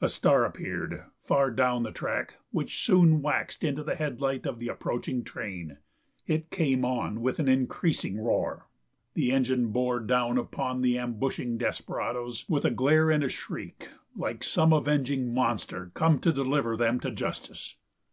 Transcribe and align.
A 0.00 0.08
star 0.08 0.44
appeared 0.44 1.04
far 1.22 1.48
down 1.52 1.84
the 1.84 1.92
track 1.92 2.34
which 2.50 2.84
soon 2.84 3.22
waxed 3.22 3.62
into 3.62 3.84
the 3.84 3.94
headlight 3.94 4.44
of 4.44 4.58
the 4.58 4.66
approaching 4.66 5.22
train. 5.22 5.76
It 6.26 6.50
came 6.50 6.84
on 6.84 7.20
with 7.20 7.38
an 7.38 7.46
increasing 7.46 8.18
roar; 8.18 8.66
the 9.14 9.30
engine 9.30 9.68
bore 9.68 10.00
down 10.00 10.36
upon 10.36 10.80
the 10.80 10.98
ambushing 10.98 11.58
desperadoes 11.58 12.44
with 12.48 12.64
a 12.64 12.72
glare 12.72 13.08
and 13.12 13.22
a 13.22 13.28
shriek 13.28 13.88
like 14.16 14.42
some 14.42 14.72
avenging 14.72 15.32
monster 15.32 15.92
come 15.94 16.18
to 16.22 16.32
deliver 16.32 16.76
them 16.76 16.98
to 16.98 17.12
justice. 17.12 17.76